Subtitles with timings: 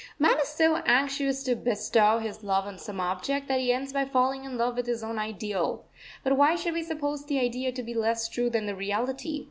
[0.17, 4.03] Man is so anxious to bestow his love on some object, that he ends by
[4.03, 5.85] falling in love with his own Ideal.
[6.23, 9.39] But why should we suppose the idea to be less true than the reality?